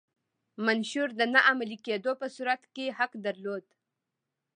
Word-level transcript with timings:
منشور 0.65 1.09
د 1.19 1.21
نه 1.33 1.39
عملي 1.49 1.77
کېدو 1.87 2.11
په 2.21 2.27
صورت 2.35 2.61
کې 2.73 2.95
حق 2.97 3.11
درلود. 3.25 3.65